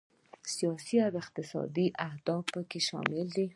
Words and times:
سیاسي 0.55 0.97
او 1.05 1.13
اقتصادي 1.23 1.87
اهداف 2.07 2.43
پکې 2.53 2.79
شامل 2.87 3.27
دي. 3.35 3.45